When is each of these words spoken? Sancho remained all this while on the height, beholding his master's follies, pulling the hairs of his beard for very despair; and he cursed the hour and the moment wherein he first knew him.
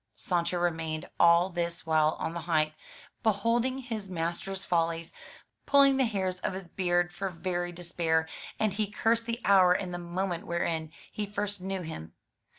Sancho 0.15 0.57
remained 0.57 1.07
all 1.19 1.51
this 1.51 1.85
while 1.85 2.15
on 2.17 2.33
the 2.33 2.39
height, 2.49 2.73
beholding 3.21 3.77
his 3.83 4.09
master's 4.09 4.65
follies, 4.65 5.13
pulling 5.67 5.97
the 5.97 6.05
hairs 6.05 6.39
of 6.39 6.53
his 6.53 6.67
beard 6.67 7.13
for 7.13 7.29
very 7.29 7.71
despair; 7.71 8.27
and 8.57 8.73
he 8.73 8.89
cursed 8.89 9.27
the 9.27 9.39
hour 9.45 9.73
and 9.73 9.93
the 9.93 9.99
moment 9.99 10.47
wherein 10.47 10.91
he 11.11 11.27
first 11.27 11.61
knew 11.61 11.83
him. 11.83 12.13